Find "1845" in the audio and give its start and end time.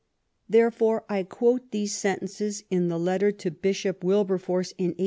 4.95-4.99